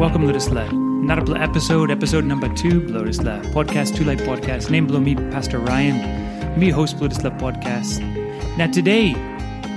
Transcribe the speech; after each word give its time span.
Lotusla. 0.00 0.66
Narapla 1.04 1.42
episode, 1.42 1.90
episode 1.90 2.24
number 2.24 2.48
two, 2.54 2.80
Lotusla. 2.80 3.42
Podcast, 3.52 3.94
Two 3.94 4.04
Light 4.04 4.18
Podcast. 4.20 4.70
Name 4.70 4.86
below 4.86 4.98
me, 4.98 5.14
Pastor 5.14 5.58
Ryan. 5.58 6.58
Me 6.58 6.70
host 6.70 6.96
Lotusla 6.96 7.38
Podcast. 7.38 8.00
Now 8.56 8.66
today, 8.66 9.12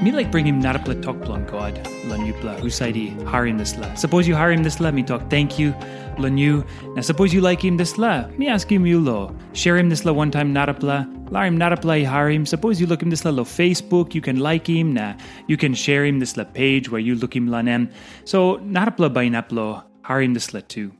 me 0.01 0.13
like 0.13 0.31
bring 0.31 0.47
him 0.47 0.61
Narapla 0.61 1.01
talk 1.01 1.21
plan 1.23 1.45
God, 1.45 1.75
Lanupla, 2.05 2.57
Husaidi, 2.61 3.21
Harim 3.27 3.59
Nisla. 3.59 3.97
Suppose 3.97 4.25
you 4.25 4.33
hire 4.33 4.53
him 4.53 4.63
this 4.63 4.79
la, 4.79 4.91
me 4.91 5.03
talk 5.03 5.29
thank 5.29 5.59
you, 5.59 5.73
Lanu. 6.17 6.65
Now 6.95 7.01
suppose 7.01 7.33
you 7.33 7.41
like 7.41 7.63
him 7.63 7.75
this 7.75 7.97
la, 7.97 8.27
me 8.37 8.47
ask 8.47 8.71
him 8.71 8.85
you 8.85 9.01
lo. 9.01 9.35
Share 9.51 9.77
him 9.77 9.89
this 9.89 10.05
la 10.05 10.13
one 10.13 10.31
time 10.31 10.53
Narapla. 10.53 11.05
Larim 11.31 11.57
Narapla 11.57 12.05
Harim. 12.05 12.45
Suppose 12.45 12.79
you 12.79 12.87
look 12.87 13.01
him 13.01 13.09
this 13.09 13.25
la 13.25 13.31
lo 13.31 13.43
Facebook, 13.43 14.13
you 14.13 14.21
can 14.21 14.39
like 14.39 14.67
him, 14.67 14.93
na 14.93 15.15
you 15.47 15.57
can 15.57 15.73
share 15.73 16.05
him 16.05 16.19
this 16.19 16.37
la 16.37 16.45
page 16.45 16.89
where 16.89 17.01
you 17.01 17.15
look 17.15 17.35
him 17.35 17.49
lanem. 17.49 17.91
So 18.23 18.59
Narapla 18.59 19.13
by 19.13 19.27
Naplo, 19.27 19.83
Harim 20.03 20.33
this 20.33 20.53
la 20.53 20.61
too. 20.67 20.93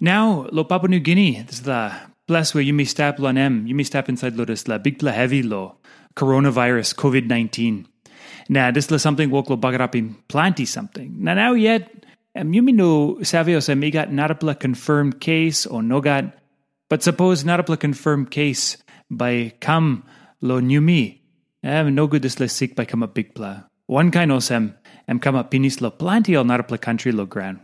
Now, 0.00 0.46
lo 0.52 0.64
Papua 0.64 0.88
New 0.88 1.00
Guinea, 1.00 1.42
this 1.42 1.56
is 1.56 1.62
the 1.62 1.92
place 2.26 2.54
where 2.54 2.62
you 2.62 2.74
may 2.74 2.84
step 2.84 3.18
lanem, 3.18 3.66
you 3.68 3.74
may 3.74 3.84
step 3.84 4.08
inside 4.08 4.36
lo 4.36 4.44
this 4.44 4.66
la 4.68 4.78
big 4.78 4.98
pla 4.98 5.12
heavy 5.12 5.42
lo 5.42 5.76
coronavirus, 6.16 6.94
COVID 6.94 7.26
19. 7.26 7.86
Now, 8.48 8.70
this 8.70 8.90
is 8.90 9.02
something 9.02 9.30
woklo 9.30 9.58
bagarapim 9.60 10.16
planty 10.28 10.64
something. 10.64 11.16
Now, 11.18 11.34
now 11.34 11.52
yet, 11.52 12.04
um, 12.36 12.52
you 12.52 12.62
no 12.62 13.14
savios 13.20 13.74
may 13.76 13.90
got 13.90 14.12
not 14.12 14.42
a 14.42 14.54
confirmed 14.54 15.20
case 15.20 15.66
or 15.66 15.82
no 15.82 16.00
got, 16.00 16.24
but 16.90 17.02
suppose 17.02 17.44
not 17.44 17.68
a 17.68 17.76
confirmed 17.76 18.30
case 18.30 18.76
by 19.10 19.54
come 19.60 20.04
lo 20.40 20.60
nyumi. 20.60 21.20
Um, 21.62 21.94
no 21.94 22.06
good 22.06 22.22
this 22.22 22.40
le 22.40 22.48
sick 22.48 22.76
by 22.76 22.84
come 22.84 23.02
a 23.02 23.08
big 23.08 23.34
pla. 23.34 23.64
One 23.86 24.10
kind 24.10 24.32
of 24.32 24.42
sem, 24.42 24.74
am 25.08 25.20
come 25.20 25.36
up 25.36 25.50
pinis 25.50 25.80
lo 25.80 25.90
planty 25.90 26.36
or 26.36 26.44
not 26.44 26.70
a 26.70 26.78
country 26.78 27.12
lo 27.12 27.26
ground. 27.26 27.60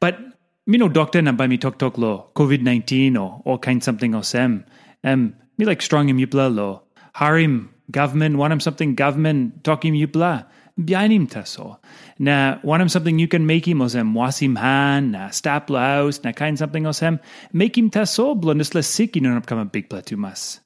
But 0.00 0.18
me 0.66 0.78
no 0.78 0.88
doctor 0.88 1.22
na 1.22 1.32
by 1.32 1.46
me 1.46 1.56
talk 1.58 1.78
talk 1.78 1.98
lo 1.98 2.30
COVID 2.34 2.62
19 2.62 3.16
or 3.16 3.42
all 3.44 3.58
kind 3.58 3.82
something 3.82 4.14
or 4.14 4.24
sem. 4.24 4.64
Um, 5.04 5.34
me 5.58 5.64
like 5.64 5.82
strong 5.82 6.08
him 6.08 6.18
yupla 6.18 6.54
lo 6.54 6.82
harim 7.14 7.70
government, 7.90 8.36
want 8.36 8.52
him 8.52 8.60
something 8.60 8.94
government 8.94 9.64
talking 9.64 9.94
you 9.94 10.06
blah. 10.06 10.44
Bianim 10.78 11.28
taso. 11.28 11.78
Na 12.18 12.58
him 12.62 12.88
something 12.88 13.18
you 13.18 13.28
can 13.28 13.46
make 13.46 13.66
him 13.66 13.78
osem 13.78 14.12
wasim 14.12 14.58
han, 14.58 15.12
na 15.12 15.30
stap 15.30 15.70
house, 15.70 16.22
na 16.22 16.32
kind 16.32 16.58
something 16.58 16.84
osem. 16.84 17.18
Make 17.52 17.78
him 17.78 17.90
taso 17.90 18.38
blundus 18.38 18.74
la 18.74 18.82
sick 18.82 19.16
you 19.16 19.22
know 19.22 19.40
come 19.40 19.58
a 19.58 19.64
big 19.64 19.88
pla 19.88 20.00
too 20.00 20.16
mas. 20.16 20.60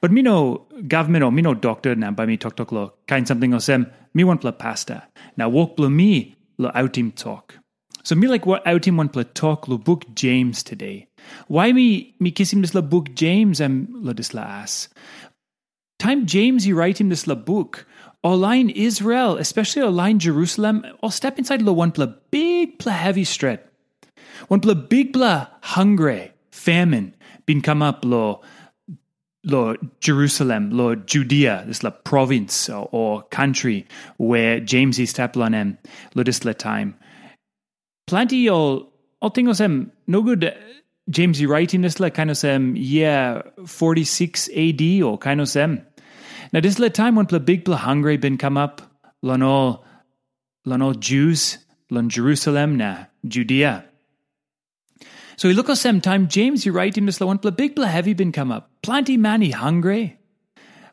But 0.00 0.10
me 0.10 0.22
no 0.22 0.66
government 0.88 1.24
or 1.24 1.30
me 1.30 1.42
no 1.42 1.54
doctor 1.54 1.94
na 1.94 2.10
by 2.10 2.26
me 2.26 2.36
talk 2.36 2.56
talk 2.56 2.72
lo 2.72 2.94
kind 3.06 3.28
something 3.28 3.52
osem. 3.52 3.90
Me 4.12 4.24
want 4.24 4.40
pla 4.40 4.50
pasta. 4.50 5.06
Now 5.36 5.48
walk 5.48 5.76
blo 5.76 5.88
me 5.88 6.34
lo 6.58 6.70
outim 6.70 7.14
talk. 7.14 7.58
So 8.04 8.14
me 8.14 8.28
like 8.28 8.46
what 8.46 8.64
outim 8.64 8.96
want 8.96 9.12
pla 9.12 9.24
talk 9.34 9.66
lo 9.66 9.78
book 9.78 10.04
James 10.14 10.62
today. 10.62 11.08
Why 11.48 11.72
me 11.72 12.14
me 12.20 12.30
kiss 12.30 12.52
him 12.52 12.60
this 12.60 12.74
la 12.74 12.82
book 12.82 13.14
James 13.14 13.60
am 13.60 13.88
lo 13.92 14.12
dis 14.12 14.34
la 14.34 14.42
ass 14.42 14.88
time 16.04 16.26
James 16.26 16.66
you 16.66 16.76
write 16.76 17.00
him 17.00 17.08
this 17.08 17.26
la 17.26 17.34
book, 17.34 17.86
line 18.22 18.68
Israel, 18.68 19.38
especially 19.38 19.82
line 19.88 20.18
Jerusalem, 20.18 20.84
I'll 21.02 21.10
step 21.10 21.38
inside 21.38 21.62
lo 21.62 21.72
one 21.72 21.92
pla 21.92 22.06
big 22.30 22.78
pla 22.78 22.92
heavy 22.92 23.24
stret. 23.24 23.66
One 24.48 24.60
pla 24.60 24.74
big 24.74 25.14
pla 25.14 25.48
hungry, 25.62 26.32
famine, 26.50 27.14
bin 27.46 27.62
come 27.62 27.82
up 27.82 28.04
lo 28.04 28.42
lo 29.46 29.76
Jerusalem, 30.00 30.70
lo 30.70 30.94
Judea, 30.94 31.64
this 31.66 31.82
la 31.82 31.90
province 31.90 32.68
or, 32.68 32.88
or 32.92 33.22
country 33.24 33.86
where 34.18 34.60
James 34.60 34.98
is 34.98 35.14
taplanem, 35.14 35.78
lo 36.14 36.22
this 36.22 36.44
la 36.44 36.52
time. 36.52 36.96
Plenty 38.06 38.48
all 38.48 38.92
all 39.20 39.30
things 39.30 39.60
em 39.60 39.92
no 40.06 40.22
good 40.22 40.44
eh, 40.44 40.54
James 41.08 41.40
you 41.40 41.48
writing 41.48 41.80
this 41.80 42.00
like 42.00 42.14
kind 42.14 42.30
of 42.30 42.36
sem 42.36 42.74
yeah 42.76 43.42
46 43.66 44.48
AD 44.54 45.02
or 45.02 45.18
kind 45.18 45.40
of 45.40 45.48
sem. 45.48 45.86
Now 46.52 46.60
this 46.60 46.78
is 46.78 46.92
time 46.92 47.16
when 47.16 47.26
the 47.26 47.40
big 47.40 47.64
bla 47.64 47.76
hungry 47.76 48.16
been 48.16 48.38
come 48.38 48.56
up 48.56 48.82
lan 49.22 49.42
all 49.42 49.84
lan 50.64 50.82
all 50.82 50.94
Jews 50.94 51.58
lan 51.90 52.08
Jerusalem 52.08 52.76
na 52.76 53.06
Judea. 53.26 53.84
So 55.36 55.48
we 55.48 55.54
look 55.54 55.68
at 55.68 55.78
some 55.78 56.00
time 56.00 56.28
James 56.28 56.64
you 56.64 56.72
writing 56.72 57.06
this 57.06 57.20
one 57.20 57.38
big 57.38 57.74
bla 57.74 57.86
heavy 57.86 58.14
been 58.14 58.32
come 58.32 58.52
up. 58.52 58.70
Plenty 58.82 59.16
many 59.16 59.50
hungry. 59.50 60.18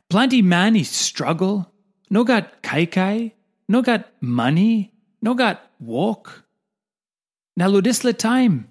Plenty 0.09 0.41
many 0.41 0.83
struggle. 0.83 1.71
No 2.09 2.23
got 2.23 2.61
kai 2.61 2.85
kai. 2.85 3.33
No 3.69 3.81
got 3.81 4.07
money. 4.19 4.93
No 5.21 5.35
got 5.35 5.61
walk. 5.79 6.43
This 7.61 7.99
the 7.99 8.13
time 8.13 8.67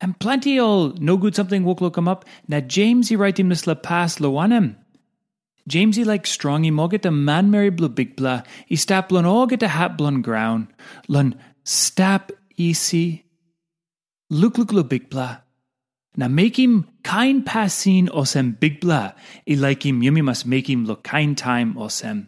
and 0.00 0.18
plenty 0.18 0.58
all 0.58 0.88
no 0.98 1.16
good 1.16 1.36
something 1.36 1.64
look 1.64 1.96
him 1.96 2.08
up. 2.08 2.24
James 2.66 3.08
he 3.08 3.14
write 3.14 3.38
him 3.38 3.48
this 3.48 3.66
la 3.68 3.74
pass 3.74 4.18
lo 4.18 4.40
him. 4.40 4.76
James 5.68 5.94
he 5.94 6.02
like 6.02 6.26
strong 6.26 6.64
he 6.64 6.70
mo 6.72 6.88
get 6.88 7.06
a 7.06 7.12
man 7.12 7.52
Mary 7.52 7.70
blue 7.70 7.88
big 7.88 8.16
bla. 8.16 8.42
He 8.66 8.74
stap 8.74 9.12
lun 9.12 9.24
all 9.24 9.46
get 9.46 9.62
a 9.62 9.68
hat 9.68 9.96
blun 9.96 10.20
ground. 10.20 10.66
Lun 11.06 11.36
stap 11.62 12.32
easy. 12.56 13.24
Look 14.30 14.58
look 14.58 14.72
lo 14.72 14.82
big 14.82 15.10
bla. 15.10 15.42
Now 16.16 16.26
make 16.26 16.58
him 16.58 16.88
kind 17.04 17.46
passin 17.46 18.08
osem 18.08 18.58
big 18.58 18.80
bla. 18.80 19.14
He 19.46 19.54
like 19.54 19.86
him 19.86 20.00
yumi 20.00 20.24
must 20.24 20.44
make 20.44 20.68
him 20.68 20.86
look 20.86 21.04
kind 21.04 21.38
time 21.38 21.74
osem. 21.74 22.26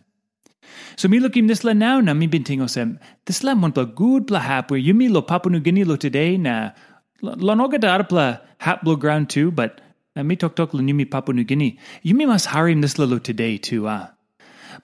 So 0.96 1.08
me 1.08 1.20
look 1.20 1.36
him 1.36 1.46
this 1.46 1.64
la 1.64 1.72
now 1.72 2.00
na 2.00 2.14
mi 2.14 2.28
binting 2.28 2.58
osem. 2.58 2.98
This 3.26 3.42
la 3.42 3.54
want 3.54 3.74
bla 3.74 3.84
good 3.84 4.26
blah 4.26 4.40
hap 4.40 4.70
where 4.70 4.80
yumi 4.80 5.10
lo 5.10 5.22
Papua 5.22 5.52
New 5.52 5.60
Guinea 5.60 5.84
lo 5.84 5.96
today 5.96 6.36
na 6.36 6.72
Lanoga 7.22 7.78
darpla 7.78 8.40
hat 8.58 8.84
blue 8.84 8.96
ground 8.96 9.30
too, 9.30 9.50
but 9.50 9.80
uh, 10.16 10.22
mi 10.22 10.36
tok 10.36 10.56
tok 10.56 10.72
lanyumi 10.72 11.10
Papua 11.10 11.34
New 11.34 11.44
Guinea. 11.44 11.78
Yumi 12.04 12.26
must 12.26 12.46
harim 12.46 12.80
this 12.80 12.98
lalo 12.98 13.18
today 13.18 13.56
too, 13.56 13.88
ah. 13.88 14.10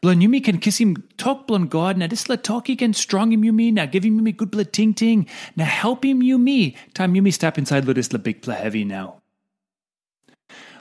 Blon 0.02 0.22
yumi 0.22 0.42
can 0.42 0.58
kiss 0.58 0.78
him 0.78 0.96
talk 1.18 1.46
blon 1.46 1.68
God, 1.68 1.98
na 1.98 2.06
this 2.06 2.28
la 2.28 2.36
talk 2.36 2.66
he 2.66 2.76
can 2.76 2.94
strong 2.94 3.32
him 3.32 3.42
yumi, 3.42 3.72
na 3.72 3.86
give 3.86 4.04
him 4.04 4.18
yumi 4.18 4.34
good 4.34 4.50
bla 4.50 4.64
ting 4.64 4.94
ting, 4.94 5.26
na 5.56 5.64
help 5.64 6.04
him 6.04 6.22
yumi. 6.22 6.74
Time 6.94 7.14
yumi 7.14 7.32
step 7.32 7.58
inside 7.58 7.84
lo 7.84 7.92
this 7.92 8.12
la 8.12 8.18
big 8.18 8.40
bla 8.40 8.54
heavy 8.54 8.84
now. 8.84 9.20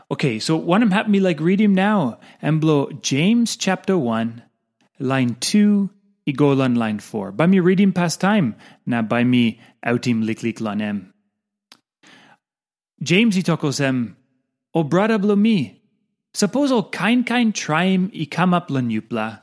Okay, 0.09 0.39
so 0.39 0.55
one 0.55 0.83
I'm 0.83 0.91
happy 0.91 1.09
me 1.09 1.19
like 1.19 1.39
read 1.39 1.61
him 1.61 1.75
now 1.75 2.19
and 2.41 2.59
blow 2.59 2.91
James 3.01 3.55
chapter 3.55 3.97
1, 3.97 4.43
line 5.01 5.35
2, 5.39 5.89
igolan 6.27 6.77
line 6.77 6.99
4. 6.99 7.31
By 7.31 7.47
me 7.47 7.59
read 7.59 7.79
him 7.79 7.93
past 7.93 8.21
time, 8.21 8.55
na 8.85 9.01
by 9.01 9.23
me 9.23 9.59
outim 9.85 10.23
lik 10.23 10.43
lik 10.43 10.59
lanem. 10.59 11.11
James 13.01 13.35
i 13.37 13.83
em, 13.83 14.15
o 14.73 14.83
brada 14.83 15.19
blo 15.19 15.35
mi. 15.35 15.81
Suppose 16.33 16.71
o 16.71 16.83
kain 16.83 17.23
kain 17.23 17.51
traim 17.51 18.11
i 18.13 18.25
come 18.25 18.53
up 18.53 18.69
lan 18.69 18.89
yupla. 18.89 19.41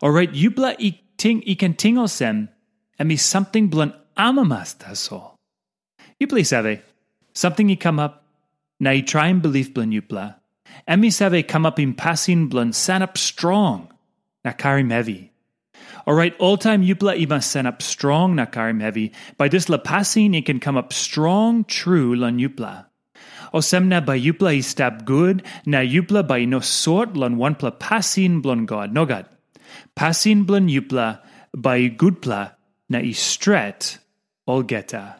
Or 0.00 0.12
right 0.12 0.32
yupla 0.32 0.76
ting 1.16 1.42
i 1.46 1.54
can 1.54 1.74
tingo 1.74 2.08
sem, 2.08 2.48
and 2.98 3.08
me 3.08 3.16
something 3.16 3.68
blan 3.68 3.92
amamas 4.16 4.76
taso. 4.78 5.34
Yupli 6.20 6.46
save, 6.46 6.82
something 7.34 7.70
i 7.70 7.74
come 7.74 7.98
up, 7.98 8.24
na 8.78 8.90
i 8.90 9.02
traim 9.02 9.42
belief 9.42 9.74
blan 9.74 9.90
yupla. 9.90 10.36
Me 10.96 11.10
save 11.10 11.46
come 11.48 11.66
up 11.66 11.78
in 11.78 11.94
passing 11.94 12.48
blan 12.48 12.72
san 12.72 13.02
up 13.02 13.18
strong, 13.18 13.88
na 14.44 14.52
karim 14.52 14.90
heavy. 14.90 15.32
Alright, 16.06 16.36
all 16.38 16.56
time 16.56 16.82
yupla 16.82 17.20
i 17.20 17.26
must 17.26 17.50
send 17.50 17.66
up 17.66 17.82
strong 17.82 18.34
na 18.36 18.46
karim 18.46 18.80
heavy. 18.80 19.12
By 19.36 19.48
this 19.48 19.68
la 19.68 19.78
passing 19.78 20.34
it 20.34 20.46
can 20.46 20.60
come 20.60 20.76
up 20.76 20.92
strong 20.92 21.64
true 21.64 22.16
lan 22.16 22.38
yupla. 22.38 22.86
Osem 23.52 23.86
na 23.86 24.00
ba 24.00 24.12
yupla 24.12 24.56
istab 24.56 25.04
good, 25.04 25.42
na 25.66 25.78
yupla 25.78 26.26
by 26.26 26.44
no 26.44 26.60
sort 26.60 27.16
lon 27.16 27.36
one 27.36 27.54
pla 27.54 27.70
pasin 27.70 28.42
blon 28.42 28.66
God, 28.66 28.92
no 28.92 29.04
God. 29.04 29.26
Pasin 29.96 30.44
blon 30.46 30.70
yupla 30.70 31.20
by 31.56 31.88
good 31.88 32.22
pla 32.22 32.52
na 32.88 32.98
istret 32.98 33.98
olgeta. 34.48 35.16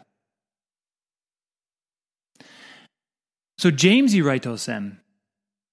So 3.58 3.70
James 3.70 4.12
he 4.12 4.22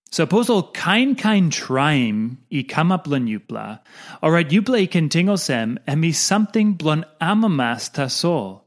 Suppose 0.10 0.50
all 0.50 0.72
kind 0.72 1.18
kind 1.18 1.52
traim 1.52 2.38
i 2.52 2.64
come 2.64 2.94
up 2.94 3.06
blon 3.06 3.28
yupla, 3.28 3.82
alright 4.24 4.50
yupla 4.50 4.80
i 4.80 4.86
can 4.86 5.10
ting 5.10 5.28
osem, 5.28 5.78
and 5.86 6.00
me 6.00 6.14
something 6.14 6.76
blon 6.76 7.04
amamas 7.20 7.92
ta 7.92 8.08
sol. 8.08 8.64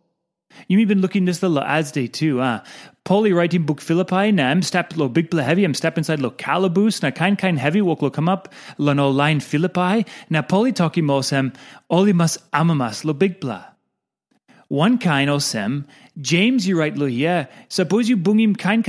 You've 0.69 0.87
been 0.89 1.01
looking 1.01 1.25
this 1.25 1.43
little 1.43 1.61
ads 1.61 1.93
day 1.93 2.09
too, 2.09 2.41
ah. 2.43 2.63
Poli 3.05 3.33
writing 3.33 3.63
book 3.63 3.81
Philippi, 3.81 4.31
na 4.31 4.51
I'm 4.51 4.63
step 4.63 4.95
lo 4.97 5.09
big 5.09 5.31
bla 5.31 5.43
heavy, 5.43 5.65
I'm 5.65 5.75
step 5.75 5.97
inside 5.97 6.21
lo 6.21 6.31
calabus, 6.31 7.03
na 7.03 7.11
kind 7.11 7.39
kind 7.39 7.59
heavy 7.59 7.81
walk 7.81 8.03
lo 8.03 8.11
come 8.11 8.29
up, 8.29 8.53
lo 8.77 8.93
no 8.93 9.09
line 9.09 9.41
Philippi, 9.41 10.05
na 10.29 10.43
Poli 10.43 10.73
talking 10.73 11.05
mosem, 11.05 11.55
olimas 11.91 12.37
amamas 12.53 13.05
lo 13.05 13.15
big 13.15 13.41
bla. 13.41 13.70
One 14.71 14.99
kind 14.99 15.29
osem, 15.29 15.85
James 16.21 16.65
you 16.65 16.79
write 16.79 16.97
lo 16.97 17.07
yeah, 17.07 17.47
suppose 17.69 18.09
you 18.09 18.17
bung 18.17 18.39
him 18.39 18.55
kind 18.55 18.85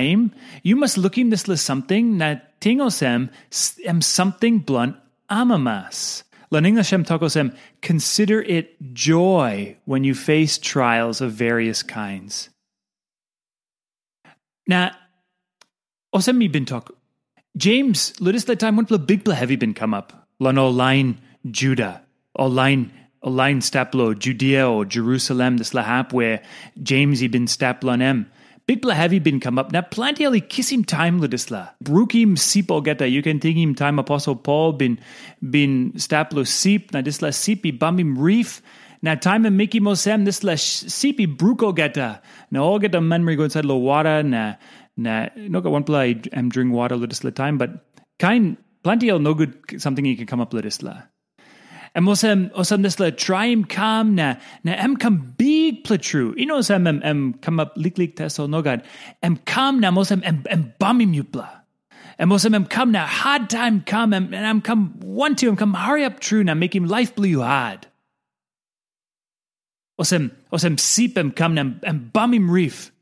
him, 0.00 0.32
you 0.62 0.74
must 0.74 0.96
look 0.96 1.18
him 1.18 1.28
this 1.28 1.46
lo 1.46 1.54
something, 1.54 2.16
na 2.16 2.36
ting 2.60 2.78
osem, 2.78 3.28
am 3.84 4.00
something 4.00 4.60
blunt 4.60 4.96
amamas. 5.30 6.22
Lan 6.50 6.64
English 6.64 6.94
em 6.94 7.04
takosem, 7.04 7.54
consider 7.82 8.40
it 8.40 8.94
joy 8.94 9.76
when 9.84 10.02
you 10.02 10.14
face 10.14 10.56
trials 10.56 11.20
of 11.20 11.32
various 11.32 11.82
kinds. 11.82 12.48
Now, 14.66 14.92
osem 16.14 16.38
mi 16.38 16.48
bin 16.48 16.64
talk. 16.64 16.96
James, 17.54 18.12
ludis 18.12 18.46
the 18.46 18.56
time 18.56 18.76
want 18.76 19.06
big 19.06 19.28
heavy 19.28 19.56
bin 19.56 19.74
come 19.74 19.92
up. 19.92 20.26
Lan 20.40 20.56
line 20.56 21.20
Judah, 21.50 22.00
line 22.34 22.92
line 23.22 23.60
staplo 23.60 24.18
Judea 24.18 24.68
or 24.68 24.84
Jerusalem, 24.84 25.56
this 25.56 25.72
lahap 25.72 26.12
where 26.12 26.42
James 26.82 27.22
ibn. 27.22 27.46
Big 28.68 28.82
pla 28.82 28.92
heavy 28.92 29.18
bin 29.18 29.40
come 29.40 29.58
up. 29.58 29.72
Now 29.72 29.80
plenty 29.80 30.26
ali 30.26 30.42
kissim 30.42 30.84
time 30.84 31.20
ludisla. 31.20 31.70
Brukim 31.82 32.36
sipo 32.36 32.84
geta. 32.84 33.08
You 33.08 33.22
can 33.22 33.40
think 33.40 33.56
him 33.56 33.74
time 33.74 33.98
Apostle 33.98 34.36
Paul 34.36 34.72
bin 34.72 35.00
bin 35.48 35.92
staplo 35.92 36.46
sip. 36.46 36.92
Na 36.92 37.00
disla 37.00 37.30
sipi 37.30 37.72
bambim 37.76 38.18
reef. 38.18 38.60
Na 39.00 39.14
time 39.14 39.46
and 39.46 39.56
Mickey 39.56 39.80
Mosem 39.80 40.26
this 40.26 40.40
disla 40.40 40.56
sipi 40.86 41.26
bruko 41.26 41.74
geta. 41.74 42.20
Na 42.50 42.62
all 42.62 42.78
get 42.78 42.94
a 42.94 43.00
memory 43.00 43.36
go 43.36 43.44
inside 43.44 43.64
lo 43.64 43.78
water. 43.78 44.22
Na 44.22 44.56
na 44.98 45.28
no 45.36 45.62
got 45.62 45.72
one 45.72 45.84
play 45.84 46.20
am 46.34 46.50
drink 46.50 46.70
water 46.70 46.94
ludisla 46.94 47.34
time, 47.34 47.56
but 47.56 47.86
kind 48.18 48.58
plenty 48.82 49.06
no 49.06 49.32
good 49.32 49.80
something 49.80 50.04
you 50.04 50.14
can 50.14 50.26
come 50.26 50.42
up 50.42 50.52
ludisla. 50.52 51.04
En 51.98 52.04
mosem 52.04 52.48
osam 52.54 52.80
nesla 52.80 53.10
traim 53.10 53.64
kam 53.68 54.14
na 54.14 54.36
na 54.62 54.72
em 54.84 54.96
kam 54.96 55.34
big 55.36 55.82
platru. 55.82 56.32
Ino 56.38 56.58
osam 56.58 56.86
em 56.86 57.00
em 57.02 57.32
kam 57.42 57.58
up 57.58 57.72
lik 57.76 57.98
lik 57.98 58.14
teso 58.14 58.46
nogad. 58.46 58.84
Em 59.20 59.34
kam 59.52 59.80
na 59.80 59.90
mosem 59.90 60.22
em 60.22 60.38
em 60.48 60.72
bamim 60.78 61.12
yupla. 61.12 61.48
And 62.16 62.30
mosem 62.30 62.54
em 62.54 62.66
kam 62.66 62.92
na 62.92 63.04
hard 63.04 63.50
time 63.50 63.82
come 63.84 64.14
em 64.14 64.32
and 64.32 64.46
em 64.46 64.60
come 64.60 64.94
want 65.02 65.38
to 65.38 65.48
em 65.48 65.56
come 65.56 65.74
hurry 65.74 66.04
up 66.04 66.20
true 66.20 66.44
na 66.44 66.54
make 66.54 66.72
him 66.72 66.84
life 66.84 67.16
blue 67.16 67.40
hard. 67.40 67.88
Osem 70.00 70.30
osem 70.52 70.78
sip 70.78 71.18
em 71.18 71.32
come 71.32 71.54
na 71.54 71.62
em 71.82 72.10
bamim 72.14 72.48
reef. 72.48 72.92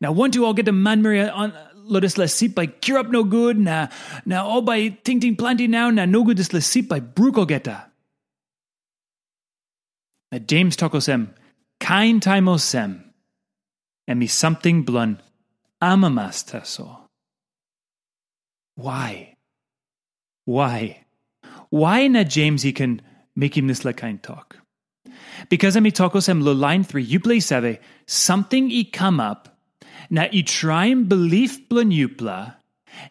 Now 0.00 0.12
want 0.12 0.32
to 0.34 0.46
all 0.46 0.54
get 0.54 0.64
the 0.64 0.72
man 0.72 1.02
Maria 1.02 1.30
on 1.32 1.52
Lotus 1.74 2.16
la 2.16 2.24
sip 2.24 2.54
by 2.54 2.64
cure 2.64 2.98
up 2.98 3.10
no 3.10 3.24
good 3.24 3.58
na 3.58 3.88
na 4.24 4.42
all 4.42 4.62
by 4.62 4.88
ting 5.04 5.20
ting 5.20 5.36
plenty 5.36 5.66
now 5.66 5.90
na 5.90 6.06
no 6.06 6.24
good 6.24 6.38
this 6.38 6.54
la 6.54 6.60
sip 6.60 6.88
by 6.88 6.98
bruko 6.98 7.46
geta. 7.46 7.88
James 10.36 10.76
tokosem, 10.76 11.28
kain 11.80 12.20
taimosem, 12.20 13.02
and 14.06 14.18
me 14.18 14.26
something 14.26 14.84
blun 14.84 15.18
amamas 15.82 16.44
teso. 16.44 16.98
Why? 18.74 19.34
Why? 20.44 21.04
Why 21.70 22.08
na 22.08 22.24
James 22.24 22.62
he 22.62 22.72
can 22.72 23.00
make 23.34 23.56
him 23.56 23.68
this 23.68 23.84
like 23.84 23.96
kind 23.96 24.22
talk? 24.22 24.58
Because 25.48 25.76
ami 25.76 25.92
tokosem 25.92 26.42
lo 26.42 26.52
line 26.52 26.84
three, 26.84 27.02
you 27.02 27.20
play 27.20 27.40
save, 27.40 27.78
something 28.06 28.70
e 28.70 28.84
come 28.84 29.20
up, 29.20 29.58
na 30.10 30.26
try 30.26 30.42
trying 30.42 31.04
belief 31.04 31.68
blun 31.68 31.90
yupla, 31.90 32.54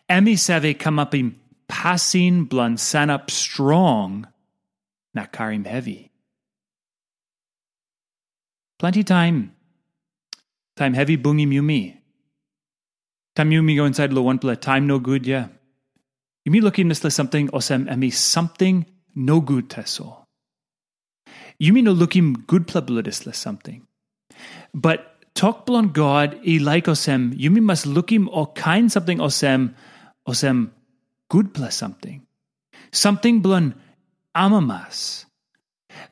emi 0.10 0.38
save 0.38 0.78
come 0.78 1.00
up 1.00 1.16
im 1.16 1.40
passing 1.68 2.46
blun 2.46 2.78
san 2.78 3.10
up 3.10 3.32
strong, 3.32 4.28
na 5.14 5.26
karim 5.26 5.66
heavy. 5.66 6.07
Plenty 8.80 9.04
time. 9.04 9.56
Time 10.76 10.94
heavy 10.94 11.18
bungi 11.18 11.48
mumi. 11.48 11.98
Time 13.36 13.52
yumi 13.52 13.76
go 13.76 13.86
inside 13.86 14.14
lo 14.14 14.22
one. 14.22 14.40
Time 14.40 14.88
no 14.88 15.00
good, 15.00 15.26
yeah. 15.26 15.48
Yumi 16.48 16.62
looking 16.62 16.88
this 16.88 17.02
something 17.14 17.50
osem 17.50 17.88
emi 17.88 18.14
something 18.14 18.86
no 19.16 19.42
good 19.42 19.70
teso. 19.70 20.24
Yumi 21.62 21.84
no 21.84 21.92
looking 21.92 22.34
good 22.48 22.68
plabulidis 22.68 23.34
something. 23.36 23.86
But 24.74 25.24
talk 25.34 25.66
blon 25.66 25.94
God 25.94 26.40
e 26.46 26.60
like 26.60 26.86
osem, 26.86 27.34
yumi 27.34 27.62
must 27.62 27.86
look 27.86 28.12
him 28.12 28.30
or 28.32 28.48
kind 28.54 28.92
something 28.92 29.20
osem 29.20 29.76
osem 30.28 30.72
good 31.30 31.54
plus 31.54 31.76
something. 31.76 32.26
Something 32.92 33.42
blon 33.42 33.74
amamas. 34.36 35.27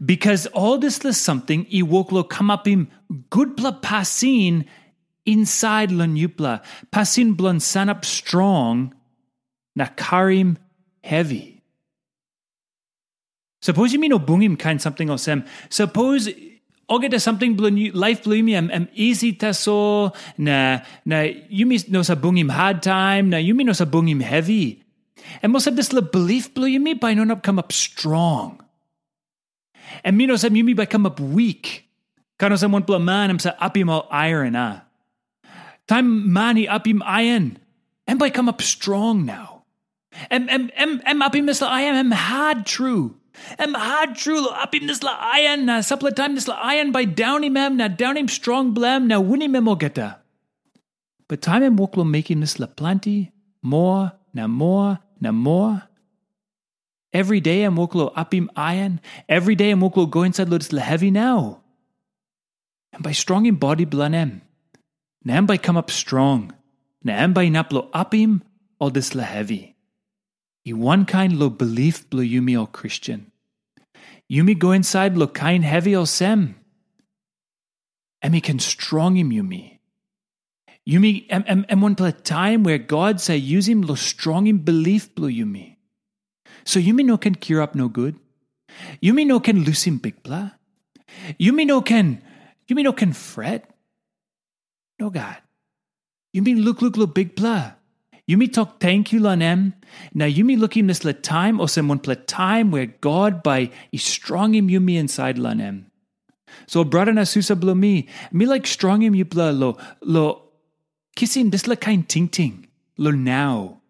Because 0.04 0.48
all 0.48 0.78
this 0.78 1.04
is 1.06 1.20
something 1.20 1.66
iwoklo 1.66 2.28
kamapim 2.28 2.88
gudpla 3.30 3.82
pasin 3.82 4.66
inside 5.26 5.90
lanupla. 5.90 6.64
Pasin 6.92 7.36
blun 7.36 7.58
sanap 7.58 8.06
strong, 8.06 8.94
nakarim 9.78 10.58
heavy. 11.04 11.62
Suppose 13.62 13.94
you 13.94 14.00
mean 14.00 14.12
obungim 14.12 14.60
kind 14.60 14.82
something 14.82 15.10
or 15.10 15.18
sem. 15.18 15.44
Suppose 15.70 16.30
ogeta 16.90 17.20
something 17.20 17.58
life 17.58 18.24
blumi 18.24 18.54
am 18.54 18.70
am 18.70 18.88
easy 18.94 19.34
taso 19.34 20.14
na 20.38 20.82
na 21.04 21.26
yumi 21.50 21.90
no 21.90 22.04
sa 22.04 22.14
bungim 22.14 22.52
hard 22.52 22.84
time 22.84 23.30
na 23.30 23.38
you 23.38 23.56
mean 23.56 23.68
no 23.68 23.74
sa 23.74 23.86
bungim 23.86 24.22
heavy. 24.22 24.84
And 25.42 25.52
most 25.52 25.66
of 25.66 25.76
this 25.76 25.94
la 25.94 26.02
belief 26.02 26.56
me 26.56 26.94
by 26.94 27.14
no 27.14 27.26
up 27.34 27.42
come 27.42 27.58
up 27.58 27.72
strong. 27.72 28.62
And 30.04 30.18
mino 30.18 30.36
sa 30.36 30.50
yumi 30.50 30.76
become 30.76 31.06
up 31.06 31.20
weak. 31.20 31.88
Kano 32.38 32.56
sa 32.56 32.68
mon 32.68 32.84
man 33.04 33.30
am 33.30 33.40
sa 33.40 33.54
apim 33.62 33.90
al 33.90 34.08
iron 34.12 34.56
ah. 34.56 34.82
Time 35.88 36.32
mani 36.32 36.68
apim 36.68 37.02
iron. 37.06 37.60
And 38.08 38.20
by 38.20 38.30
come 38.30 38.50
up 38.50 38.62
strong 38.62 39.26
now. 39.26 39.64
Em 40.30 40.48
em 40.50 40.70
em 40.76 41.02
em 41.06 41.20
apim 41.22 41.46
this 41.46 41.62
la 41.62 41.70
iron 41.70 41.96
em 41.96 42.12
hard 42.12 42.66
true. 42.66 43.16
Em 43.60 43.74
hard 43.74 44.16
true 44.16 44.42
lo 44.42 44.52
apim 44.54 44.88
this 44.88 45.04
la 45.04 45.16
iron 45.36 45.66
na 45.66 45.82
supple 45.82 46.12
time 46.12 46.36
this 46.36 46.48
la 46.48 46.56
iron 46.56 46.92
by 46.92 47.06
downy 47.06 47.50
mem 47.52 47.78
na 47.78 47.88
downy 47.88 48.28
strong 48.30 48.74
blem 48.74 49.08
na 49.08 49.20
winnie 49.20 49.48
memo 49.48 49.76
geta. 49.76 50.20
But 51.28 51.42
time 51.42 51.64
em 51.64 51.78
woklo 51.78 52.08
making 52.08 52.40
this 52.40 52.60
la 52.60 52.68
plenty 52.68 53.32
more 53.62 54.14
na 54.34 54.48
more 54.48 55.00
na 55.20 55.32
more. 55.32 55.84
Every 57.16 57.40
day 57.40 57.64
I'm 57.64 57.78
moklo 57.78 58.14
apim 58.14 58.50
ayan. 58.58 59.00
Every 59.30 59.56
day 59.56 59.72
I'm 59.72 59.80
moklo 59.80 60.10
go 60.10 60.24
inside 60.24 60.50
lotus 60.50 60.72
heavy 60.72 61.12
now. 61.12 61.62
And 62.92 63.02
by 63.02 63.14
strong 63.14 63.46
in 63.46 63.56
body 63.56 63.86
blanem. 63.86 64.42
Nam 65.24 65.46
by 65.46 65.56
come 65.56 65.78
up 65.78 65.90
strong. 65.90 66.52
Nam 67.06 67.32
by 67.32 67.46
naplo 67.48 67.90
apim 67.92 68.42
all 68.80 68.90
this 68.90 69.14
heavy. 69.14 69.78
I 70.68 70.74
one 70.74 71.06
kind 71.06 71.40
lo 71.40 71.50
belief 71.50 72.10
blo 72.10 72.22
yumi 72.22 72.58
o 72.58 72.66
Christian. 72.66 73.32
Yumi 74.30 74.60
go 74.60 74.74
inside 74.74 75.16
lo 75.16 75.28
kind 75.28 75.64
heavy 75.64 75.96
o 75.96 76.04
sem. 76.04 76.56
Emi 78.22 78.44
can 78.44 78.60
strong 78.60 79.16
him 79.16 79.32
yumi. 79.32 79.80
Yumi 80.86 81.28
em 81.30 81.46
em 81.48 81.66
em 81.70 81.80
one 81.80 81.96
time 81.96 82.64
where 82.64 82.78
God 82.78 83.22
say 83.22 83.38
use 83.38 83.70
him 83.70 83.84
lo 83.84 83.96
strong 83.96 84.48
in 84.48 84.58
belief 84.58 85.16
blo 85.16 85.30
yumi. 85.30 85.75
So 86.66 86.80
you 86.80 86.94
mean 86.94 87.08
no 87.08 87.18
can 87.18 87.36
cure 87.36 87.62
up 87.62 87.76
no 87.76 87.88
good? 87.88 88.20
You 89.00 89.14
mean 89.14 89.30
no 89.30 89.40
can 89.40 89.64
lose 89.64 89.84
him 89.84 89.98
big 89.98 90.22
blah? 90.24 90.52
You 91.38 91.54
mean 91.54 91.68
no 91.68 91.82
can 91.82 92.22
you 92.68 92.76
mean 92.76 92.86
no 92.86 92.94
can 92.94 93.14
fret? 93.14 93.70
No 95.00 95.10
God. 95.10 95.38
You 96.34 96.42
mean 96.42 96.62
look 96.62 96.82
look 96.82 96.98
look? 96.98 97.76
You 98.28 98.38
mean 98.38 98.50
talk 98.50 98.80
thank 98.80 99.12
you 99.12 99.20
lanem? 99.20 99.74
Now 100.14 100.26
you 100.26 100.44
mean 100.44 100.60
looking 100.60 100.88
this 100.88 101.06
let 101.06 101.22
time 101.22 101.60
or 101.60 101.70
someone 101.70 102.00
play 102.00 102.16
time 102.16 102.72
where 102.72 102.88
God 102.88 103.44
by 103.44 103.70
is 103.92 104.04
strong 104.04 104.56
him 104.56 104.70
you 104.70 104.80
me 104.80 104.98
inside 104.98 105.38
lanem. 105.38 105.86
So 106.66 106.84
brother 106.84 107.14
na 107.14 107.24
susa 107.24 107.56
me, 107.56 108.08
me 108.32 108.46
like 108.46 108.66
strong 108.66 109.02
him 109.04 109.14
you 109.14 109.26
blah 109.26 109.52
lo 109.52 109.78
lo 110.02 110.50
kissing 111.16 111.52
this 111.52 111.68
la 111.68 111.76
kind 111.76 112.10
ting 112.10 112.28
ting 112.28 112.68
lo 112.98 113.12
now. 113.12 113.82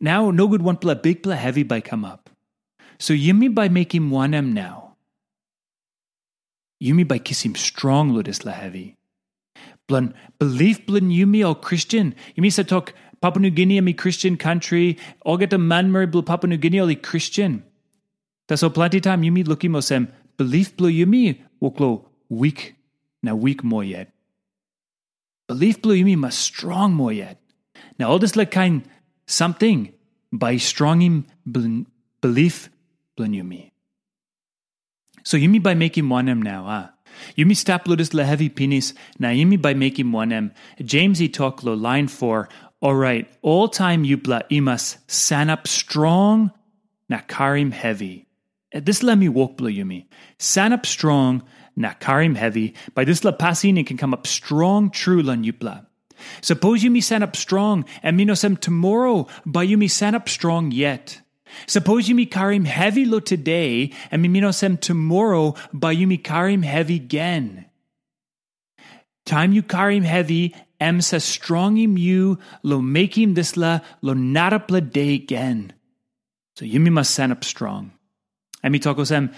Now, 0.00 0.30
no 0.30 0.48
good 0.48 0.62
one 0.62 0.76
play 0.76 0.94
big 0.94 1.22
play 1.22 1.36
heavy 1.36 1.62
by 1.62 1.80
come 1.80 2.04
up. 2.04 2.30
So 2.98 3.12
you 3.12 3.34
mean 3.34 3.54
by 3.54 3.68
make 3.68 3.94
him 3.94 4.10
one 4.10 4.34
em 4.34 4.52
now. 4.52 4.96
You 6.78 6.94
mean 6.94 7.06
by 7.06 7.18
kiss 7.18 7.42
him 7.42 7.54
strong 7.54 8.12
ludis 8.12 8.44
la 8.44 8.52
heavy. 8.52 8.96
Blun 9.88 10.14
belief 10.38 10.86
blun 10.86 11.10
you 11.10 11.26
me 11.26 11.42
all 11.42 11.54
Christian. 11.54 12.14
You 12.34 12.42
mean 12.42 12.50
to 12.52 12.64
talk 12.64 12.94
Papua 13.20 13.42
New 13.42 13.50
Guinea 13.50 13.80
me 13.80 13.92
Christian 13.92 14.36
country. 14.36 14.96
All 15.24 15.36
get 15.36 15.52
a 15.52 15.58
man 15.58 15.92
marry 15.92 16.06
blue 16.06 16.22
Papua 16.22 16.48
New 16.48 16.56
Guinea 16.56 16.80
all 16.80 16.94
Christian. 16.94 17.64
That's 18.48 18.62
all 18.62 18.70
plenty 18.70 19.00
time 19.00 19.22
you 19.22 19.32
me 19.32 19.42
looking 19.42 19.72
mo 19.72 19.78
oh, 19.78 19.80
sem 19.80 20.08
belief 20.38 20.76
blue 20.76 21.06
me 21.06 21.42
woklo 21.60 22.06
weak 22.28 22.76
now 23.22 23.34
weak 23.34 23.62
more 23.62 23.84
yet. 23.84 24.12
Belief 25.48 25.82
blue 25.82 26.02
me 26.04 26.16
must 26.16 26.38
strong 26.38 26.94
more 26.94 27.12
yet. 27.12 27.40
Now 27.98 28.10
all 28.10 28.18
this 28.18 28.36
like 28.36 28.50
kind 28.50 28.88
something 29.30 29.92
by 30.32 30.56
strong 30.56 31.24
belief 32.20 32.70
me. 33.18 33.72
So 35.22 35.36
yumi 35.36 35.62
by 35.62 35.74
making 35.74 36.08
one 36.08 36.28
em 36.28 36.40
now, 36.42 36.64
ah. 36.66 36.90
Yumi 37.36 37.52
ludus 37.86 38.14
le 38.14 38.24
heavy 38.24 38.48
penis, 38.48 38.94
na 39.18 39.28
yumi 39.28 39.60
by 39.60 39.74
making 39.74 40.10
one 40.10 40.32
em. 40.32 40.52
James 40.82 41.20
e 41.20 41.28
talk 41.28 41.62
lo 41.62 41.74
line 41.74 42.08
four, 42.08 42.48
alright, 42.82 43.28
all 43.42 43.68
time 43.68 44.04
yupla 44.04 44.42
imas 44.50 44.96
san 45.06 45.50
up 45.50 45.68
strong, 45.68 46.50
na 47.08 47.20
karim 47.28 47.70
heavy. 47.70 48.26
This 48.72 49.02
let 49.02 49.18
me 49.18 49.28
walk 49.28 49.58
blow 49.58 49.68
yumi. 49.68 50.06
San 50.38 50.72
up 50.72 50.86
strong, 50.86 51.42
na 51.76 51.92
karim 51.92 52.36
heavy. 52.36 52.74
By 52.94 53.04
this 53.04 53.22
la 53.24 53.32
pasin 53.32 53.78
it 53.78 53.86
can 53.86 53.98
come 53.98 54.14
up 54.14 54.26
strong 54.26 54.90
true 54.90 55.22
lan 55.22 55.44
yupla. 55.44 55.86
Suppose 56.40 56.82
you 56.82 56.90
me 56.90 57.00
stand 57.00 57.24
up 57.24 57.36
strong, 57.36 57.84
and 58.02 58.16
me 58.16 58.24
no 58.24 58.34
sem 58.34 58.56
tomorrow, 58.56 59.26
by 59.46 59.62
you 59.62 59.76
me 59.76 59.88
stand 59.88 60.16
up 60.16 60.28
strong 60.28 60.70
yet. 60.70 61.20
Suppose 61.66 62.08
you 62.08 62.14
me 62.14 62.26
karim 62.26 62.64
heavy 62.64 63.04
lo 63.04 63.20
today, 63.20 63.92
and 64.10 64.22
me 64.22 64.40
no 64.40 64.50
sem 64.50 64.76
tomorrow, 64.76 65.54
by 65.72 65.92
you 65.92 66.06
me 66.06 66.16
karim 66.16 66.62
heavy 66.62 66.96
again. 66.96 67.66
Time 69.26 69.52
you 69.52 69.62
karim 69.62 70.04
heavy, 70.04 70.54
em 70.80 71.00
sa 71.00 71.18
strong 71.18 71.76
im 71.76 71.98
you, 71.98 72.38
lo 72.62 72.80
make 72.80 73.16
him 73.16 73.34
this 73.34 73.56
la, 73.56 73.80
lo 74.00 74.14
narapla 74.14 74.80
day 74.80 75.14
again. 75.14 75.72
So 76.56 76.64
you 76.64 76.80
me 76.80 76.90
must 76.90 77.12
stand 77.12 77.32
up 77.32 77.44
strong. 77.44 77.92
And 78.62 78.72
me 78.72 78.78
talk 78.78 78.98
osem, 78.98 79.30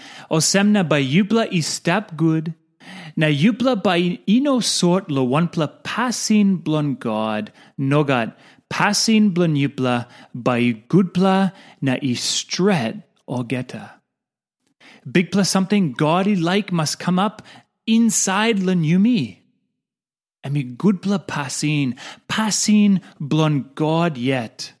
by 0.89 1.01
yupla 1.01 1.51
is 1.51 1.67
step 1.67 2.17
good, 2.17 2.53
na 3.15 3.27
yupla 3.27 3.81
by 3.81 4.19
ino 4.27 4.59
sort 4.59 5.09
lo 5.11 5.25
pla 5.47 5.67
passing 5.83 6.57
blon 6.57 6.99
God, 6.99 7.51
nogat, 7.79 8.33
passing 8.69 9.31
blon 9.33 9.55
yupla 9.55 10.07
by 10.33 10.73
goodpla 10.89 11.53
na 11.81 11.93
i 12.01 12.13
stret 12.13 13.01
or 13.27 13.43
geta. 13.43 14.01
Big 15.09 15.31
plus 15.31 15.49
something 15.49 15.91
gaudy 15.91 16.35
like 16.35 16.71
must 16.71 16.99
come 16.99 17.19
up 17.19 17.41
inside 17.85 18.59
yumi. 18.59 19.37
I 20.43 20.49
mean, 20.49 20.75
goodpla 20.75 21.27
passing, 21.27 21.95
passing 22.27 23.01
blon 23.19 23.73
God 23.75 24.17
yet. 24.17 24.73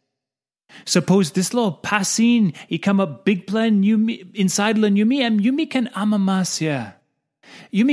Suppose 0.85 1.31
this 1.31 1.53
law 1.53 1.71
passing, 1.71 2.53
he 2.67 2.77
come 2.77 2.99
up 2.99 3.25
big 3.25 3.47
plan 3.47 3.83
yumi 3.83 4.35
inside 4.35 4.77
lan 4.77 4.95
yumi, 4.95 5.21
and 5.21 5.39
yumi 5.39 5.69
can 5.69 5.87
amamasya. 5.89 6.95
Yumi 6.95 7.02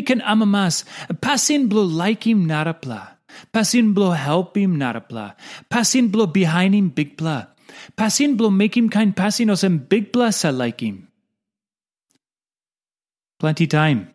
can 0.02 0.20
amamas. 0.20 0.84
Pasin 1.20 1.68
blo 1.68 1.82
like 1.82 2.26
him 2.26 2.46
narapla. 2.46 3.16
Pasin 3.52 3.94
blo 3.94 4.10
help 4.10 4.56
him 4.56 4.76
narapla. 4.76 5.34
Pasin 5.70 6.10
blo 6.10 6.26
behind 6.26 6.74
him 6.74 6.88
big 6.88 7.16
pla. 7.16 7.46
Pasin 7.96 8.36
blo 8.36 8.50
make 8.50 8.76
him 8.76 8.88
kind 8.90 9.16
pasin 9.16 9.48
osem 9.48 9.88
big 9.88 10.12
pla 10.12 10.30
sa 10.30 10.50
like 10.50 10.80
him. 10.80 11.08
Plenty 13.38 13.66
time. 13.66 14.12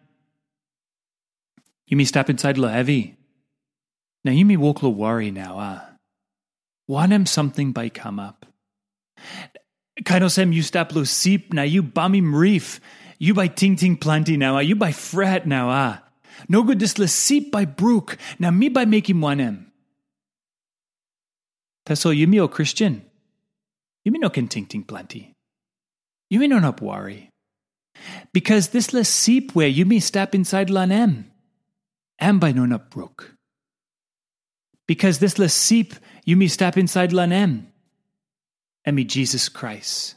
You 1.88 1.98
me 1.98 2.06
step 2.06 2.30
inside 2.30 2.58
lo 2.58 2.68
heavy. 2.68 3.16
Now 4.24 4.32
you 4.32 4.46
me 4.46 4.58
walk 4.58 4.82
lo 4.82 4.90
worry 4.90 5.32
now, 5.32 5.58
ah. 5.58 5.86
Want 6.88 7.14
him 7.14 7.26
something 7.26 7.72
by 7.72 7.90
come 7.90 8.20
up. 8.20 8.46
Kainosem 10.04 10.54
you 10.54 10.62
step 10.62 10.94
lo 10.94 11.04
seep, 11.04 11.54
now 11.54 11.64
you 11.64 11.82
bum 11.82 12.14
him 12.14 12.36
reef. 12.36 12.80
You 13.18 13.34
by 13.34 13.48
ting 13.48 13.76
ting 13.76 13.98
plenty 13.98 14.38
now, 14.38 14.58
ah. 14.58 14.60
You 14.60 14.76
by 14.76 14.92
fret 14.92 15.48
now, 15.48 15.70
ah. 15.70 16.02
No 16.50 16.64
good 16.64 16.80
this 16.80 16.98
le 16.98 17.08
seep 17.08 17.52
by 17.52 17.66
brook, 17.66 18.18
now 18.40 18.52
me 18.52 18.70
by 18.70 18.86
making 18.86 19.22
one 19.22 19.40
em. 19.40 19.72
Taso 21.86 22.16
you 22.16 22.28
me 22.28 22.40
o 22.40 22.48
Christian. 22.48 23.04
You 24.04 24.12
me 24.12 24.20
no 24.20 24.30
can 24.30 24.48
ting 24.48 24.66
ting 24.66 24.84
plenty. 24.84 25.34
You 26.30 26.40
me 26.40 26.48
no 26.48 26.60
not 26.60 26.82
worry. 26.82 27.30
Because 28.34 28.70
this 28.70 28.94
le 28.94 29.06
seep 29.06 29.56
where 29.56 29.68
you 29.68 29.86
me 29.86 30.00
step 30.00 30.36
inside 30.36 30.70
lan 30.70 30.92
em. 30.92 31.32
Am 32.20 32.40
by 32.40 32.52
no 32.52 32.66
not 32.66 32.90
brook. 32.90 33.36
Because 34.88 35.20
this 35.20 35.40
le 35.40 35.50
seep 35.50 35.94
you 36.26 36.36
me 36.36 36.48
step 36.48 36.78
inside 36.78 37.14
lan 37.14 37.32
em. 37.32 37.68
Me 38.86 39.04
Jesus 39.04 39.50
Christ. 39.50 40.16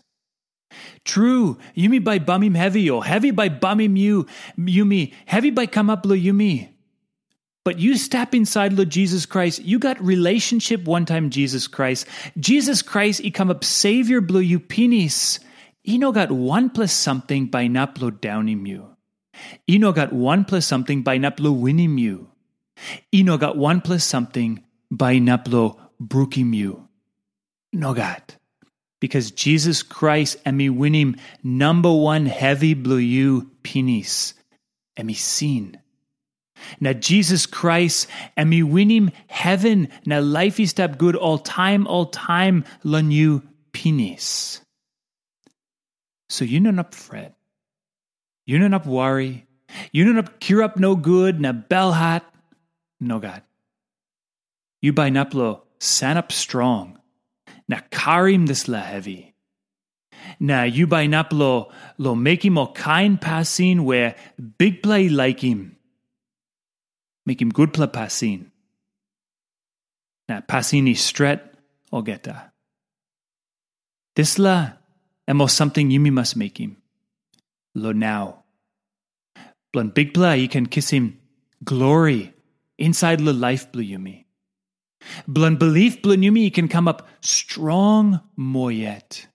True, 1.05 1.59
you 1.75 1.89
yumi 1.89 2.03
by 2.03 2.19
bumim 2.19 2.55
heavy, 2.55 2.89
or 2.91 3.05
heavy 3.05 3.31
by 3.31 3.49
bumim 3.49 3.97
you, 3.97 4.27
yumi, 4.59 5.15
heavy 5.27 5.51
by 5.51 5.67
come 5.67 5.91
up 5.91 6.05
lo 6.05 6.15
yumi. 6.15 6.69
But 7.65 7.79
you 7.79 7.97
step 7.99 8.35
inside 8.35 8.73
Lord 8.73 8.91
Jesus 8.91 9.27
Christ, 9.27 9.63
you 9.63 9.79
got 9.79 10.01
relationship 10.03 10.85
one 10.85 11.05
time 11.05 11.29
Jesus 11.29 11.67
Christ. 11.67 12.07
Jesus 12.39 12.81
Christ, 12.81 13.21
he 13.21 13.31
come 13.31 13.51
up 13.51 13.63
savior 13.63 14.21
blue 14.21 14.41
you 14.41 14.59
penis. 14.59 15.39
Ino 15.87 16.13
got 16.13 16.31
one 16.31 16.71
plus 16.71 16.93
something 16.93 17.47
by 17.47 17.67
naplo 17.67 18.11
downing 18.11 18.65
you. 18.65 18.97
Ino 19.69 19.93
got 19.93 20.13
one 20.13 20.45
plus 20.45 20.67
something 20.67 21.03
by 21.03 21.19
naplo 21.19 21.59
winning 21.59 21.99
you. 21.99 22.31
Ino 23.15 23.37
got 23.37 23.57
one 23.57 23.81
plus 23.81 24.05
something 24.05 24.65
by 24.91 25.19
naplo 25.19 25.79
brooking 26.01 26.53
you. 26.53 26.89
No 27.73 27.93
got 27.93 28.37
because 29.01 29.31
Jesus 29.31 29.83
Christ 29.83 30.37
and 30.45 30.57
me 30.57 30.71
win 30.71 30.95
him 30.95 31.17
number 31.43 31.93
one 31.93 32.27
heavy 32.27 32.75
blue 32.75 32.97
you 32.97 33.51
penis 33.63 34.35
and 34.97 35.07
me 35.07 35.15
seen. 35.15 35.81
Now 36.81 36.93
Jesus 36.93 37.47
Christ 37.47 38.09
and 38.37 38.51
me 38.51 38.63
win 38.63 38.91
him 38.91 39.11
heaven. 39.29 39.89
Now 40.05 40.21
life 40.21 40.59
is 40.59 40.71
step 40.71 40.99
good 40.99 41.15
all 41.15 41.39
time, 41.39 41.87
all 41.87 42.07
time, 42.07 42.65
la 42.83 43.01
new 43.01 43.43
penis. 43.73 44.61
So 46.29 46.45
you 46.45 46.61
know 46.61 46.71
not 46.71 46.87
up 46.87 46.95
fret. 46.95 47.37
You 48.47 48.59
know 48.59 48.69
not 48.69 48.83
up 48.83 48.87
worry. 48.87 49.47
You 49.93 50.05
know 50.05 50.13
not 50.13 50.25
up 50.27 50.41
cure 50.41 50.63
up 50.63 50.79
no 50.79 50.97
good, 50.97 51.41
na 51.41 51.53
bell 51.53 51.93
hat. 51.93 52.25
No 53.01 53.21
God. 53.21 53.43
You 54.83 54.93
by 54.93 55.11
naplo, 55.11 55.63
san 55.79 56.17
up 56.17 56.33
strong 56.33 56.98
na 57.69 57.81
karim 57.91 58.47
this 58.47 58.69
la 58.69 58.81
heavy. 58.81 59.35
Na 60.41 60.65
naplo 60.65 61.71
lo 61.99 62.15
make 62.15 62.45
him 62.45 62.59
o 62.59 62.69
kind 62.69 63.21
passing 63.21 63.85
where 63.85 64.15
big 64.59 64.83
play 64.83 65.09
like 65.09 65.41
him. 65.41 65.77
Make 67.27 67.43
him 67.43 67.51
good 67.51 67.73
play 67.73 67.87
passing. 67.87 68.51
Na 70.29 70.41
passing 70.41 70.89
is 70.89 71.01
stret 71.01 71.55
o 71.93 72.03
geta. 72.03 72.53
This 74.17 74.39
la 74.39 74.73
emo 75.29 75.47
something 75.47 75.91
yumi 75.91 76.11
must 76.11 76.37
make 76.37 76.59
him. 76.59 76.77
Lo 77.75 77.93
now. 77.93 78.45
Blun 79.75 79.95
big 79.95 80.15
play 80.15 80.39
you 80.39 80.49
can 80.49 80.67
kiss 80.67 80.91
him 80.91 81.21
glory 81.65 82.33
inside 82.79 83.21
the 83.21 83.33
life 83.33 83.71
blue 83.73 83.85
yumi. 83.85 84.25
Blun 85.27 85.59
belief 85.59 86.03
blun 86.03 86.23
yumi 86.23 86.53
can 86.53 86.69
come 86.69 86.89
up 86.89 87.09
strong 87.21 88.21
more 88.37 88.73
yet. 88.73 89.27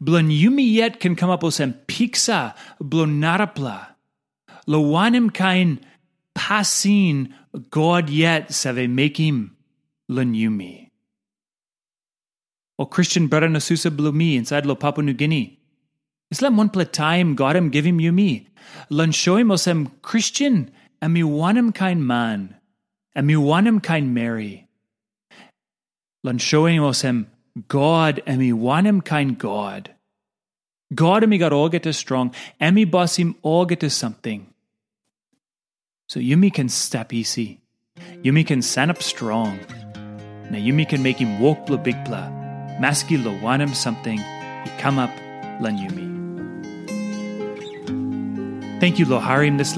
Blun 0.00 0.30
yumi 0.30 0.72
yet 0.72 1.00
can 1.00 1.16
come 1.16 1.30
up 1.30 1.44
some 1.52 1.74
pixa 1.86 2.54
blun 2.80 3.20
narapla. 3.20 3.86
Lawanim 4.68 5.32
kain 5.32 5.80
pasin 6.34 7.32
God 7.70 8.10
yet 8.10 8.52
save 8.52 8.88
lun 10.08 10.34
yumi. 10.34 10.90
O 12.78 12.86
Christian 12.86 13.28
brother 13.28 13.48
nasusa 13.48 13.90
blumi 13.90 14.36
inside 14.36 14.66
lo 14.66 14.74
Papua 14.74 15.04
New 15.04 15.14
Guinea. 15.14 15.60
Islam 16.30 16.56
one 16.56 16.68
pla 16.68 16.84
time 16.84 17.34
God 17.34 17.56
him 17.56 17.70
give 17.70 17.84
him 17.84 17.98
yumi. 17.98 18.46
Lun 18.90 19.12
show 19.12 19.36
him 19.36 19.48
osem 19.48 19.90
Christian 20.02 20.70
and 21.00 21.12
me 21.12 21.22
want 21.22 21.58
him 23.16 23.22
kind 23.22 23.26
and 23.26 23.26
mi 23.26 23.34
wanem 23.34 23.82
kain 23.82 24.14
Mary. 24.14 24.68
Lan 26.22 26.38
showing 26.38 26.80
os 26.80 27.02
him 27.02 27.30
God 27.68 28.22
and 28.26 28.38
mi 28.38 28.52
wanem 28.52 29.04
kain 29.04 29.34
God. 29.34 29.90
God 30.94 31.22
and 31.22 31.30
me 31.30 31.38
got 31.38 31.70
get 31.70 31.94
strong, 31.94 32.34
and 32.60 32.74
me 32.74 32.84
boss 32.84 33.16
him 33.16 33.36
all 33.42 33.64
get 33.66 33.80
to 33.80 33.90
something. 33.90 34.46
So 36.08 36.20
Yumi 36.20 36.52
can 36.52 36.68
step 36.68 37.12
easy. 37.12 37.60
Yumi 38.22 38.46
can 38.46 38.62
stand 38.62 38.90
up 38.90 39.02
strong. 39.02 39.58
Now 40.50 40.58
Yumi 40.58 40.88
can 40.88 41.02
make 41.02 41.18
him 41.18 41.40
walk 41.40 41.66
bla 41.66 41.78
big 41.78 42.04
bla. 42.04 42.30
Maski 42.80 43.24
lo 43.24 43.32
wanem 43.40 43.74
something. 43.74 44.18
He 44.18 44.70
come 44.78 44.98
up 44.98 45.10
lan 45.60 45.78
Yumi. 45.78 46.10
Thank 48.80 48.98
you 48.98 49.06
lo 49.06 49.18
harim 49.18 49.56
this. 49.58 49.76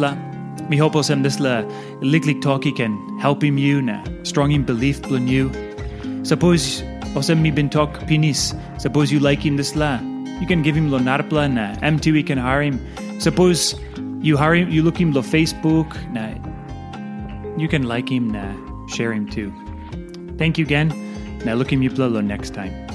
Mi 0.68 0.78
this 1.22 1.38
la 1.38 1.62
liklik 2.00 2.40
talki 2.42 2.74
can 2.74 3.18
help 3.18 3.42
him 3.42 3.56
you 3.56 3.80
na 3.80 4.02
strong 4.24 4.50
in 4.50 4.64
belief 4.64 5.00
blun 5.02 5.28
you. 5.28 5.50
Suppose 6.24 6.82
osem 7.14 7.40
mi 7.40 7.50
bin 7.50 7.68
talk 7.68 8.06
pinis. 8.06 8.54
Suppose 8.78 9.12
you 9.12 9.20
like 9.20 9.40
him 9.40 9.56
this 9.56 9.76
la. 9.76 10.00
You 10.40 10.46
can 10.46 10.62
give 10.62 10.76
him 10.76 10.90
lo 10.90 10.98
narpla 10.98 11.52
na 11.52 11.74
M2 11.76 12.12
we 12.12 12.22
can 12.22 12.38
hire 12.38 12.62
him. 12.62 12.80
Suppose 13.20 13.74
you 14.20 14.36
hire 14.36 14.54
him 14.54 14.70
you 14.70 14.82
look 14.82 14.98
him 14.98 15.12
lo 15.12 15.22
Facebook 15.22 15.94
na 16.12 16.34
you 17.56 17.68
can 17.68 17.84
like 17.84 18.08
him 18.08 18.30
na 18.30 18.44
share 18.88 19.12
him 19.12 19.28
too. 19.28 19.52
Thank 20.36 20.58
you 20.58 20.64
again. 20.64 20.92
Now 21.44 21.54
look 21.54 21.72
him 21.72 21.82
you 21.82 21.90
lo 21.90 22.20
next 22.20 22.54
time. 22.54 22.85